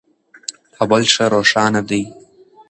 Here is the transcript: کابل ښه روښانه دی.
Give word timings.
کابل 0.75 1.03
ښه 1.13 1.25
روښانه 1.33 1.81
دی. 1.89 2.03